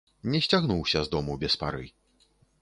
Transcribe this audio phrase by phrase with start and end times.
[0.35, 1.85] Не сцягнуўся з дому без пары.